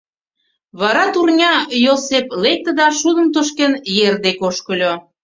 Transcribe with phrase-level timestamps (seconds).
[0.79, 1.53] Вара турня,
[1.85, 3.73] Йоосеп, лекте да шудым тошкен
[4.07, 4.93] ер дек ошкыльо.